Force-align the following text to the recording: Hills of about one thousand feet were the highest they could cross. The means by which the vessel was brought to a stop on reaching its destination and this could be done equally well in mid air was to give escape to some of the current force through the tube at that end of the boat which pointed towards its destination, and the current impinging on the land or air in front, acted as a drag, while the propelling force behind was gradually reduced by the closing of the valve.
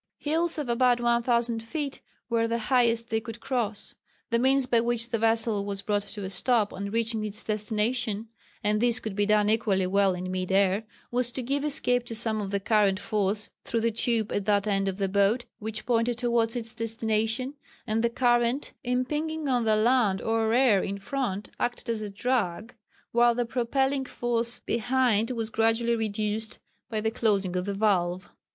Hills 0.17 0.57
of 0.57 0.67
about 0.67 0.99
one 0.99 1.21
thousand 1.21 1.61
feet 1.61 2.01
were 2.27 2.47
the 2.47 2.57
highest 2.57 3.11
they 3.11 3.21
could 3.21 3.39
cross. 3.39 3.93
The 4.31 4.39
means 4.39 4.65
by 4.65 4.79
which 4.81 5.09
the 5.09 5.19
vessel 5.19 5.63
was 5.63 5.83
brought 5.83 6.07
to 6.07 6.23
a 6.23 6.29
stop 6.31 6.73
on 6.73 6.89
reaching 6.89 7.23
its 7.23 7.43
destination 7.43 8.29
and 8.63 8.81
this 8.81 8.99
could 8.99 9.13
be 9.15 9.27
done 9.27 9.47
equally 9.47 9.85
well 9.85 10.15
in 10.15 10.31
mid 10.31 10.51
air 10.51 10.85
was 11.11 11.31
to 11.33 11.43
give 11.43 11.63
escape 11.63 12.03
to 12.05 12.15
some 12.15 12.41
of 12.41 12.49
the 12.49 12.59
current 12.59 12.99
force 12.99 13.51
through 13.63 13.81
the 13.81 13.91
tube 13.91 14.31
at 14.31 14.45
that 14.45 14.65
end 14.65 14.87
of 14.87 14.97
the 14.97 15.07
boat 15.07 15.45
which 15.59 15.85
pointed 15.85 16.17
towards 16.17 16.55
its 16.55 16.73
destination, 16.73 17.53
and 17.85 18.03
the 18.03 18.09
current 18.09 18.73
impinging 18.83 19.47
on 19.47 19.65
the 19.65 19.75
land 19.75 20.19
or 20.19 20.51
air 20.51 20.81
in 20.81 20.97
front, 20.97 21.51
acted 21.59 21.91
as 21.91 22.01
a 22.01 22.09
drag, 22.09 22.73
while 23.11 23.35
the 23.35 23.45
propelling 23.45 24.05
force 24.05 24.61
behind 24.61 25.29
was 25.29 25.51
gradually 25.51 25.95
reduced 25.95 26.57
by 26.89 26.99
the 26.99 27.11
closing 27.11 27.55
of 27.55 27.65
the 27.65 27.73
valve. 27.75 28.31